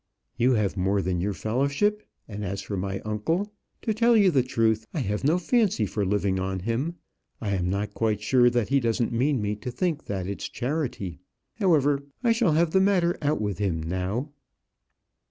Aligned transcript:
"You 0.35 0.53
have 0.53 0.75
more 0.75 0.99
than 1.03 1.21
your 1.21 1.35
fellowship; 1.35 2.01
and 2.27 2.43
as 2.43 2.63
for 2.63 2.75
my 2.75 3.01
uncle, 3.01 3.53
to 3.83 3.93
tell 3.93 4.17
you 4.17 4.31
the 4.31 4.41
truth, 4.41 4.87
I 4.95 5.01
have 5.01 5.23
no 5.23 5.37
fancy 5.37 5.85
for 5.85 6.03
living 6.03 6.39
on 6.39 6.61
him. 6.61 6.95
I 7.39 7.51
am 7.51 7.69
not 7.69 7.93
quite 7.93 8.19
sure 8.19 8.49
that 8.49 8.69
he 8.69 8.79
doesn't 8.79 9.13
mean 9.13 9.39
me 9.43 9.55
to 9.57 9.69
think 9.69 10.05
that 10.05 10.25
it's 10.25 10.49
charity. 10.49 11.19
However, 11.59 12.01
I 12.23 12.31
shall 12.31 12.53
have 12.53 12.71
the 12.71 12.81
matter 12.81 13.15
out 13.21 13.39
with 13.39 13.59
him 13.59 13.83
now." 13.83 14.31